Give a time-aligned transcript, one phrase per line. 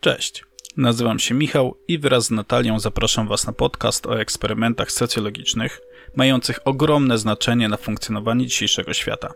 [0.00, 0.44] Cześć,
[0.76, 5.80] nazywam się Michał i wraz z Natalią zapraszam Was na podcast o eksperymentach socjologicznych,
[6.16, 9.32] mających ogromne znaczenie na funkcjonowanie dzisiejszego świata.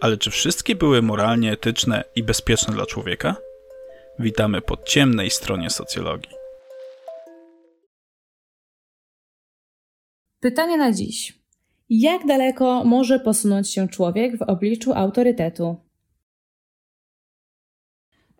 [0.00, 3.36] Ale czy wszystkie były moralnie etyczne i bezpieczne dla człowieka?
[4.18, 6.32] Witamy po ciemnej stronie socjologii.
[10.40, 11.38] Pytanie na dziś.
[11.88, 15.85] Jak daleko może posunąć się człowiek w obliczu autorytetu?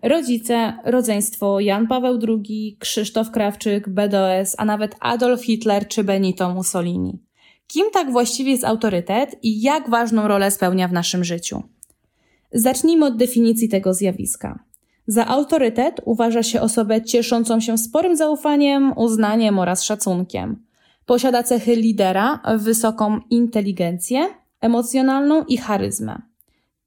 [0.08, 7.18] Rodzice, rodzeństwo Jan Paweł II, Krzysztof Krawczyk, BDS, a nawet Adolf Hitler czy Benito Mussolini.
[7.66, 11.62] Kim tak właściwie jest autorytet i jak ważną rolę spełnia w naszym życiu?
[12.52, 14.58] Zacznijmy od definicji tego zjawiska.
[15.06, 20.62] Za autorytet uważa się osobę cieszącą się sporym zaufaniem, uznaniem oraz szacunkiem.
[21.06, 24.28] Posiada cechy lidera, wysoką inteligencję
[24.60, 26.22] emocjonalną i charyzmę.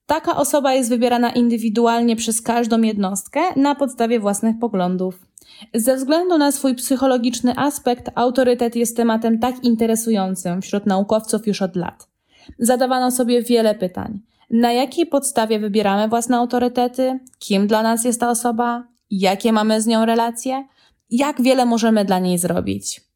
[0.09, 5.25] Taka osoba jest wybierana indywidualnie przez każdą jednostkę na podstawie własnych poglądów.
[5.73, 11.75] Ze względu na swój psychologiczny aspekt, autorytet jest tematem tak interesującym wśród naukowców już od
[11.75, 12.07] lat.
[12.59, 14.19] Zadawano sobie wiele pytań.
[14.49, 17.19] Na jakiej podstawie wybieramy własne autorytety?
[17.39, 18.83] Kim dla nas jest ta osoba?
[19.11, 20.67] Jakie mamy z nią relacje?
[21.09, 23.08] Jak wiele możemy dla niej zrobić?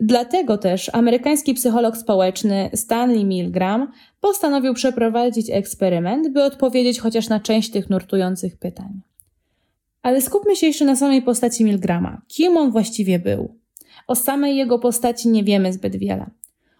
[0.00, 7.70] Dlatego też amerykański psycholog społeczny Stanley Milgram postanowił przeprowadzić eksperyment, by odpowiedzieć chociaż na część
[7.70, 9.00] tych nurtujących pytań.
[10.02, 12.22] Ale skupmy się jeszcze na samej postaci Milgrama.
[12.28, 13.54] Kim on właściwie był?
[14.06, 16.30] O samej jego postaci nie wiemy zbyt wiele.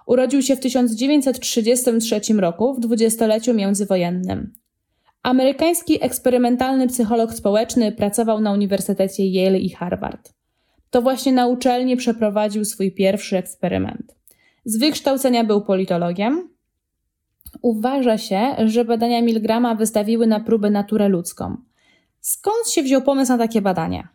[0.07, 4.53] Urodził się w 1933 roku w dwudziestoleciu międzywojennym.
[5.23, 10.36] Amerykański eksperymentalny psycholog społeczny pracował na Uniwersytecie Yale i Harvard.
[10.97, 14.17] To właśnie na uczelni przeprowadził swój pierwszy eksperyment.
[14.65, 16.49] Z wykształcenia był politologiem.
[17.63, 21.57] Uważa się, że badania Milgrama wystawiły na próbę naturę ludzką.
[22.21, 24.09] Skąd się wziął pomysł na takie badania?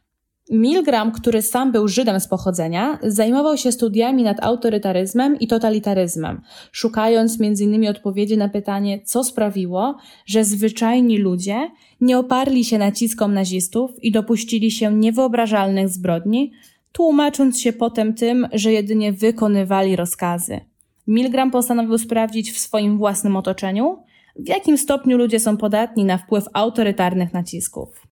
[0.51, 7.41] Milgram, który sam był Żydem z pochodzenia, zajmował się studiami nad autorytaryzmem i totalitaryzmem, szukając
[7.41, 7.87] m.in.
[7.87, 14.71] odpowiedzi na pytanie, co sprawiło, że zwyczajni ludzie nie oparli się naciskom nazistów i dopuścili
[14.71, 16.51] się niewyobrażalnych zbrodni,
[16.91, 20.59] tłumacząc się potem tym, że jedynie wykonywali rozkazy.
[21.07, 24.03] Milgram postanowił sprawdzić w swoim własnym otoczeniu,
[24.35, 28.07] w jakim stopniu ludzie są podatni na wpływ autorytarnych nacisków.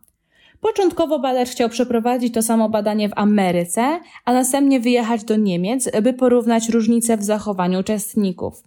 [0.62, 6.14] Początkowo badacz chciał przeprowadzić to samo badanie w Ameryce, a następnie wyjechać do Niemiec, by
[6.14, 8.64] porównać różnice w zachowaniu uczestników.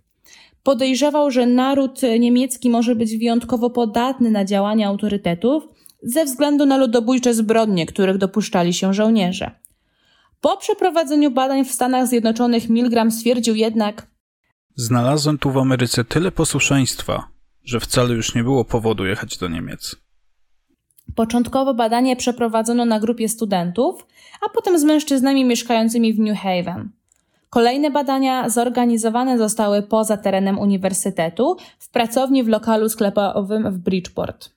[0.62, 5.65] Podejrzewał, że naród niemiecki może być wyjątkowo podatny na działania autorytetów
[6.03, 9.50] ze względu na ludobójcze zbrodnie, których dopuszczali się żołnierze.
[10.41, 14.10] Po przeprowadzeniu badań w Stanach Zjednoczonych Milgram stwierdził jednak,
[14.81, 17.28] Znalazłem tu w Ameryce tyle posłuszeństwa,
[17.65, 19.97] że wcale już nie było powodu jechać do Niemiec.
[21.15, 24.06] Początkowo badanie przeprowadzono na grupie studentów,
[24.47, 26.91] a potem z mężczyznami mieszkającymi w New Haven.
[27.50, 34.50] Kolejne badania zorganizowane zostały poza terenem uniwersytetu, w pracowni w lokalu sklepowym w Bridgeport.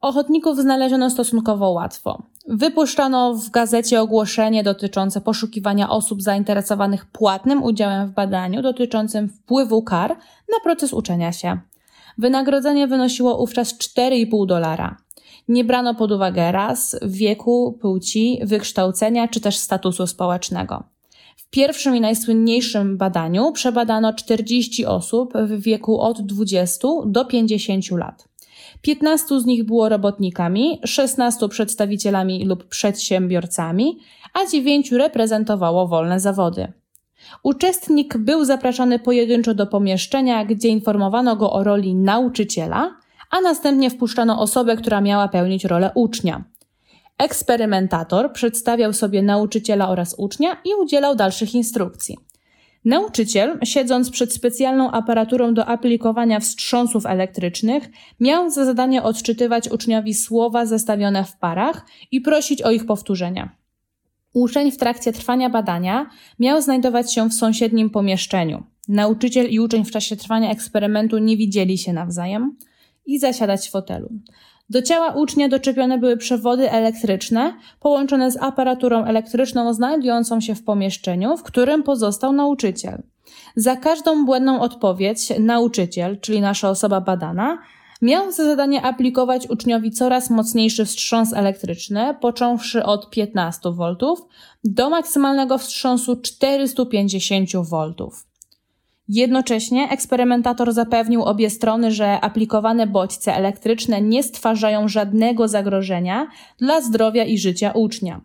[0.00, 2.22] Ochotników znaleziono stosunkowo łatwo.
[2.48, 10.10] Wypuszczano w gazecie ogłoszenie dotyczące poszukiwania osób zainteresowanych płatnym udziałem w badaniu dotyczącym wpływu kar
[10.52, 11.58] na proces uczenia się.
[12.18, 14.96] Wynagrodzenie wynosiło wówczas 4,5 dolara.
[15.48, 20.84] Nie brano pod uwagę ras, wieku, płci, wykształcenia czy też statusu społecznego.
[21.50, 28.28] W pierwszym i najsłynniejszym badaniu przebadano 40 osób w wieku od 20 do 50 lat.
[28.82, 33.98] 15 z nich było robotnikami, 16 przedstawicielami lub przedsiębiorcami,
[34.34, 36.72] a 9 reprezentowało wolne zawody.
[37.42, 42.96] Uczestnik był zapraszany pojedynczo do pomieszczenia, gdzie informowano go o roli nauczyciela,
[43.30, 46.44] a następnie wpuszczano osobę, która miała pełnić rolę ucznia.
[47.20, 52.18] Eksperymentator przedstawiał sobie nauczyciela oraz ucznia i udzielał dalszych instrukcji.
[52.84, 57.88] Nauczyciel, siedząc przed specjalną aparaturą do aplikowania wstrząsów elektrycznych,
[58.20, 63.56] miał za zadanie odczytywać uczniowi słowa zestawione w parach i prosić o ich powtórzenia.
[64.34, 68.62] Uczeń w trakcie trwania badania miał znajdować się w sąsiednim pomieszczeniu.
[68.88, 72.56] Nauczyciel i uczeń w czasie trwania eksperymentu nie widzieli się nawzajem
[73.06, 74.10] i zasiadać w fotelu.
[74.70, 81.36] Do ciała ucznia doczepione były przewody elektryczne połączone z aparaturą elektryczną znajdującą się w pomieszczeniu,
[81.36, 83.02] w którym pozostał nauczyciel.
[83.56, 87.58] Za każdą błędną odpowiedź nauczyciel, czyli nasza osoba badana,
[88.02, 93.96] miał za zadanie aplikować uczniowi coraz mocniejszy wstrząs elektryczny, począwszy od 15 V
[94.64, 97.94] do maksymalnego wstrząsu 450 V.
[99.12, 106.26] Jednocześnie eksperymentator zapewnił obie strony, że aplikowane bodźce elektryczne nie stwarzają żadnego zagrożenia
[106.58, 108.20] dla zdrowia i życia ucznia.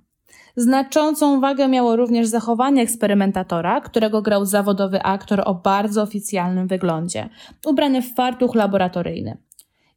[0.55, 7.29] Znaczącą wagę miało również zachowanie eksperymentatora, którego grał zawodowy aktor o bardzo oficjalnym wyglądzie,
[7.65, 9.37] ubrany w fartuch laboratoryjny.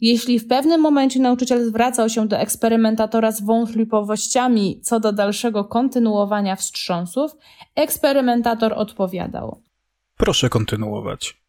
[0.01, 6.57] Jeśli w pewnym momencie nauczyciel zwracał się do eksperymentatora z wątpliwościami co do dalszego kontynuowania
[6.57, 7.37] wstrząsów,
[7.75, 9.68] eksperymentator odpowiadał:
[10.19, 11.41] Proszę kontynuować.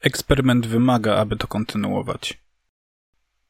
[0.00, 2.38] Eksperyment wymaga, aby to kontynuować.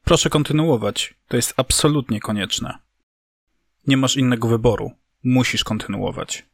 [0.05, 2.79] Proszę kontynuować, to jest absolutnie konieczne.
[3.87, 4.91] Nie masz innego wyboru,
[5.25, 6.47] musisz kontynuować.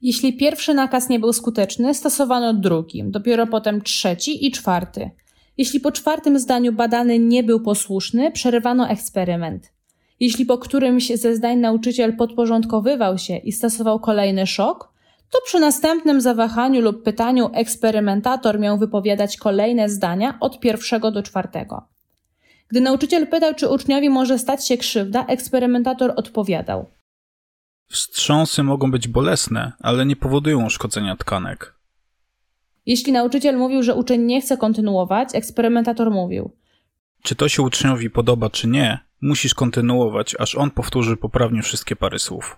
[0.00, 5.10] Jeśli pierwszy nakaz nie był skuteczny, stosowano drugi, dopiero potem trzeci i czwarty.
[5.56, 9.72] Jeśli po czwartym zdaniu badany nie był posłuszny, przerywano eksperyment.
[10.20, 14.95] Jeśli po którymś ze zdań nauczyciel podporządkowywał się i stosował kolejny szok,
[15.30, 21.88] to przy następnym zawahaniu lub pytaniu eksperymentator miał wypowiadać kolejne zdania od pierwszego do czwartego.
[22.68, 26.86] Gdy nauczyciel pytał, czy uczniowi może stać się krzywda, eksperymentator odpowiadał:
[27.88, 31.74] Wstrząsy mogą być bolesne, ale nie powodują uszkodzenia tkanek.
[32.86, 36.50] Jeśli nauczyciel mówił, że uczeń nie chce kontynuować, eksperymentator mówił:
[37.22, 42.18] Czy to się uczniowi podoba, czy nie, musisz kontynuować, aż on powtórzy poprawnie wszystkie pary
[42.18, 42.56] słów.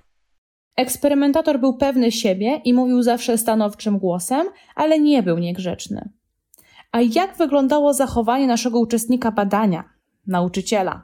[0.79, 6.09] Eksperymentator był pewny siebie i mówił zawsze stanowczym głosem, ale nie był niegrzeczny.
[6.93, 9.85] A jak wyglądało zachowanie naszego uczestnika badania,
[10.27, 11.03] nauczyciela?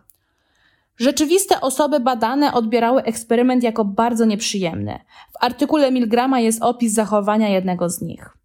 [0.97, 4.99] Rzeczywiste osoby badane odbierały eksperyment jako bardzo nieprzyjemny.
[5.33, 8.37] W artykule Milgrama jest opis zachowania jednego z nich.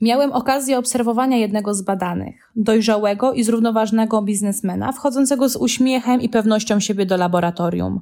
[0.00, 6.80] Miałem okazję obserwowania jednego z badanych, dojrzałego i zrównoważonego biznesmena, wchodzącego z uśmiechem i pewnością
[6.80, 8.00] siebie do laboratorium.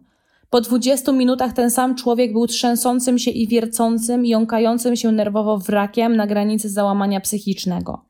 [0.50, 6.17] Po dwudziestu minutach ten sam człowiek był trzęsącym się i wiercącym, jąkającym się nerwowo wrakiem
[6.17, 8.05] na granicy załamania psychicznego.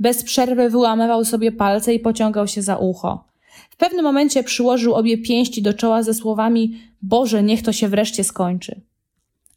[0.00, 3.24] Bez przerwy wyłamywał sobie palce i pociągał się za ucho.
[3.70, 8.24] W pewnym momencie przyłożył obie pięści do czoła ze słowami: Boże, niech to się wreszcie
[8.24, 8.80] skończy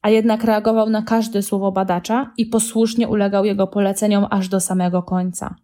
[0.03, 5.03] a jednak reagował na każde słowo badacza i posłusznie ulegał jego poleceniom aż do samego
[5.03, 5.55] końca.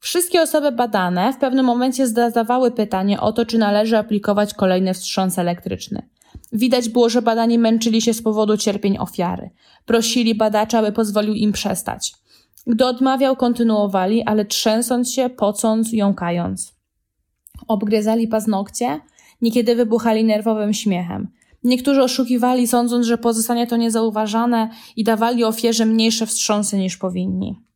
[0.00, 5.38] Wszystkie osoby badane w pewnym momencie zadawały pytanie o to, czy należy aplikować kolejny wstrząs
[5.38, 6.08] elektryczny.
[6.52, 9.50] Widać było, że badani męczyli się z powodu cierpień ofiary.
[9.86, 12.14] Prosili badacza, aby pozwolił im przestać.
[12.66, 16.74] Gdy odmawiał, kontynuowali, ale trzęsąc się, pocąc, jąkając.
[17.68, 19.00] Obgryzali paznokcie,
[19.40, 21.28] niekiedy wybuchali nerwowym śmiechem.
[21.64, 27.67] Niektórzy oszukiwali, sądząc, że pozostanie to niezauważane i dawali ofierze mniejsze wstrząsy niż powinni.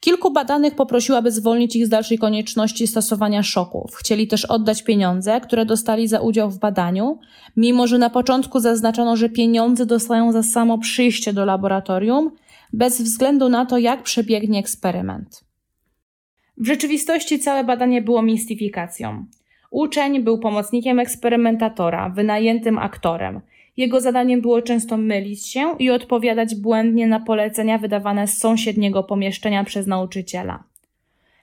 [0.00, 3.94] Kilku badanych poprosiło, aby zwolnić ich z dalszej konieczności stosowania szoków.
[3.94, 7.18] Chcieli też oddać pieniądze, które dostali za udział w badaniu,
[7.56, 12.30] mimo że na początku zaznaczono, że pieniądze dostają za samo przyjście do laboratorium,
[12.72, 15.44] bez względu na to, jak przebiegnie eksperyment.
[16.56, 19.26] W rzeczywistości całe badanie było mistyfikacją.
[19.70, 23.40] Uczeń był pomocnikiem eksperymentatora, wynajętym aktorem.
[23.80, 29.64] Jego zadaniem było często mylić się i odpowiadać błędnie na polecenia wydawane z sąsiedniego pomieszczenia
[29.64, 30.64] przez nauczyciela.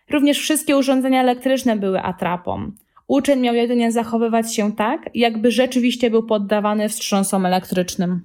[0.10, 2.72] Również wszystkie urządzenia elektryczne były atrapą.
[3.08, 8.22] Uczeń miał jedynie zachowywać się tak, jakby rzeczywiście był poddawany wstrząsom elektrycznym.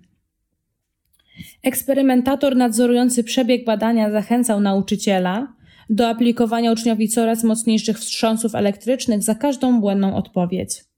[1.63, 5.53] Eksperymentator nadzorujący przebieg badania zachęcał nauczyciela,
[5.91, 10.92] do aplikowania uczniowi coraz mocniejszych wstrząsów elektrycznych za każdą błędną odpowiedź.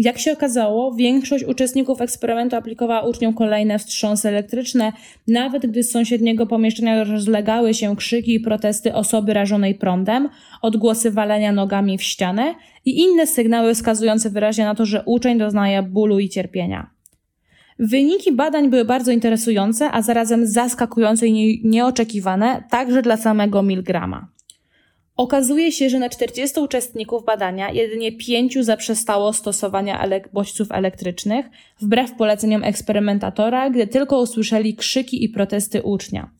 [0.00, 4.92] Jak się okazało, większość uczestników eksperymentu aplikowała uczniom kolejne wstrząsy elektryczne,
[5.28, 10.28] nawet gdy z sąsiedniego pomieszczenia rozlegały się krzyki i protesty osoby rażonej prądem,
[10.62, 15.82] odgłosy walenia nogami w ścianę i inne sygnały wskazujące wyraźnie na to, że uczeń doznaje
[15.82, 16.90] bólu i cierpienia.
[17.78, 24.37] Wyniki badań były bardzo interesujące, a zarazem zaskakujące i nieoczekiwane także dla samego Milgrama.
[25.18, 31.46] Okazuje się, że na 40 uczestników badania jedynie 5 zaprzestało stosowania elek bodźców elektrycznych,
[31.80, 36.30] wbrew poleceniom eksperymentatora, gdy tylko usłyszeli krzyki i protesty ucznia.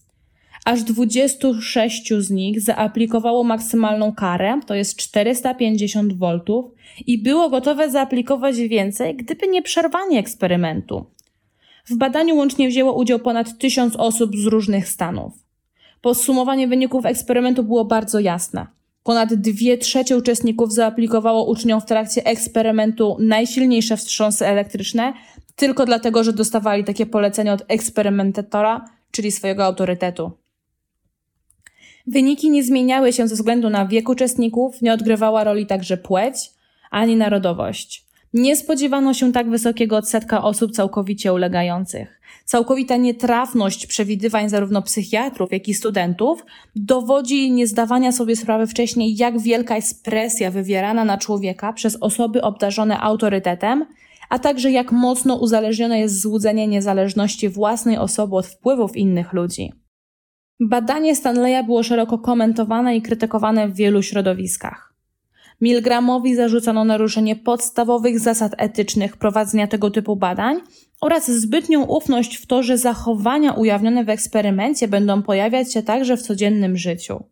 [0.64, 6.40] Aż 26 z nich zaaplikowało maksymalną karę, to jest 450 V,
[7.06, 11.06] i było gotowe zaaplikować więcej, gdyby nie przerwanie eksperymentu.
[11.87, 15.48] W badaniu łącznie wzięło udział ponad tysiąc osób z różnych stanów.
[16.02, 18.67] Podsumowanie wyników eksperymentu było bardzo jasne.
[19.02, 25.12] Ponad dwie trzecie uczestników zaaplikowało uczniom w trakcie eksperymentu najsilniejsze wstrząsy elektryczne,
[25.57, 30.33] tylko dlatego, że dostawali takie polecenie od eksperymentatora, czyli swojego autorytetu.
[32.07, 36.50] Wyniki nie zmieniały się ze względu na wiek uczestników, nie odgrywała roli także płeć
[36.90, 38.08] ani narodowość.
[38.35, 42.20] Nie spodziewano się tak wysokiego odsetka osób całkowicie ulegających.
[42.44, 46.44] Całkowita nietrafność przewidywań zarówno psychiatrów, jak i studentów
[46.76, 53.00] dowodzi niezdawania sobie sprawy wcześniej, jak wielka jest presja wywierana na człowieka przez osoby obdarzone
[53.00, 53.87] autorytetem,
[54.28, 59.73] a także jak mocno uzależnione jest złudzenie niezależności własnej osoby od wpływów innych ludzi.
[60.61, 64.88] Badanie Stanleya było szeroko komentowane i krytykowane w wielu środowiskach.
[65.61, 70.61] Milgramowi zarzucano naruszenie podstawowych zasad etycznych prowadzenia tego typu badań
[71.00, 76.23] oraz zbytnią ufność w to, że zachowania ujawnione w eksperymencie będą pojawiać się także w
[76.23, 77.25] codziennym życiu.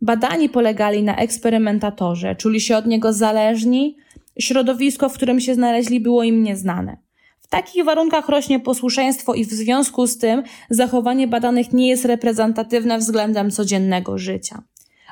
[0.00, 3.96] Badani polegali na eksperymentatorze, czuli się od niego zależni,
[4.38, 6.96] środowisko, w którym się znaleźli, było im nieznane.
[7.40, 12.98] W takich warunkach rośnie posłuszeństwo i w związku z tym zachowanie badanych nie jest reprezentatywne
[12.98, 14.62] względem codziennego życia.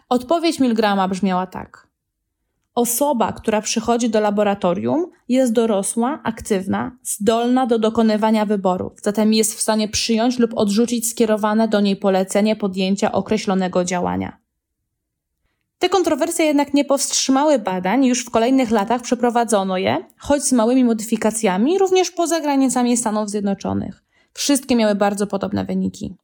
[0.09, 1.86] Odpowiedź Milgrama brzmiała tak.
[2.77, 9.61] Osoba, która przychodzi do laboratorium, jest dorosła, aktywna, zdolna do dokonywania wyborów, zatem jest w
[9.61, 14.39] stanie przyjąć lub odrzucić skierowane do niej polecenie podjęcia określonego działania.
[15.79, 20.85] Te kontrowersje jednak nie powstrzymały badań, już w kolejnych latach przeprowadzono je, choć z małymi
[20.85, 24.05] modyfikacjami, również poza granicami Stanów Zjednoczonych.
[24.33, 26.15] Wszystkie miały bardzo podobne wyniki.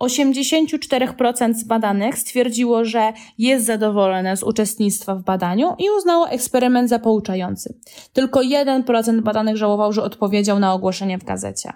[0.00, 6.98] 84% z badanych stwierdziło, że jest zadowolone z uczestnictwa w badaniu i uznało eksperyment za
[6.98, 7.74] pouczający.
[8.12, 11.72] Tylko 1% badanych żałował, że odpowiedział na ogłoszenie w gazecie.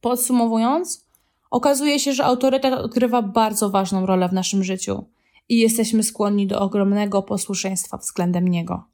[0.00, 1.06] Podsumowując,
[1.50, 5.04] okazuje się, że autorytet odgrywa bardzo ważną rolę w naszym życiu
[5.48, 8.84] i jesteśmy skłonni do ogromnego posłuszeństwa względem niego.